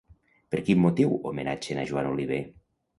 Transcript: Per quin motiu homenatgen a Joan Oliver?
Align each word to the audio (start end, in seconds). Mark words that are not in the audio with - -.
Per 0.55 0.61
quin 0.69 0.81
motiu 0.87 1.13
homenatgen 1.21 1.85
a 1.85 1.87
Joan 1.93 2.13
Oliver? 2.17 2.45